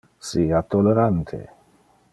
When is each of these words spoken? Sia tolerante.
Sia 0.29 0.61
tolerante. 0.63 1.41